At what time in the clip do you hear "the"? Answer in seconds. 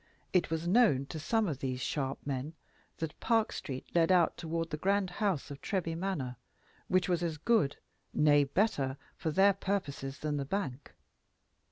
4.71-4.77, 10.37-10.43